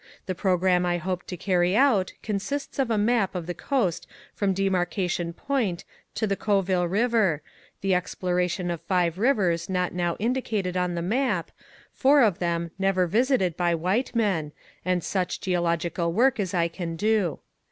[0.25, 4.51] The program I hope to carry out consists of a map of the coast from
[4.51, 5.85] Demarcation Point
[6.15, 7.43] to the Coville River,
[7.81, 11.51] the exploration of fii^e rivers not now indicated on the map,
[11.93, 14.53] four of them never visited by white men,
[14.83, 17.37] and such geological work as I can do.